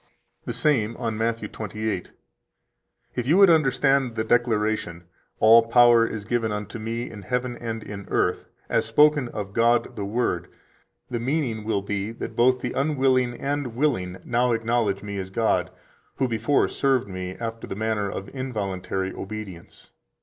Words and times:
136 0.45 0.45
The 0.47 0.61
same, 0.67 0.97
on 0.97 1.15
Matt. 1.15 1.53
28: 1.53 2.11
"If 3.13 3.27
you 3.27 3.37
would 3.37 3.51
understand 3.51 4.15
the 4.15 4.23
declaration: 4.23 5.03
'All 5.39 5.67
power 5.67 6.07
is 6.07 6.25
given 6.25 6.51
unto 6.51 6.79
Me 6.79 7.07
in 7.07 7.21
heaven 7.21 7.55
and 7.57 7.83
in 7.83 8.07
earth,' 8.09 8.47
as 8.67 8.83
spoken 8.83 9.27
of 9.29 9.53
God 9.53 9.95
the 9.95 10.03
Word, 10.03 10.47
the 11.11 11.19
meaning 11.19 11.63
will 11.63 11.83
be 11.83 12.11
that 12.13 12.35
both 12.35 12.61
the 12.61 12.73
unwilling 12.73 13.35
and 13.39 13.75
willing 13.75 14.17
now 14.25 14.53
acknowledge 14.53 15.03
Me 15.03 15.19
as 15.19 15.29
God, 15.29 15.69
who 16.15 16.27
before 16.27 16.67
served 16.67 17.07
Me 17.07 17.35
after 17.35 17.67
the 17.67 17.75
manner 17.75 18.09
of 18.09 18.27
involuntary 18.29 19.13
obedience. 19.13 19.91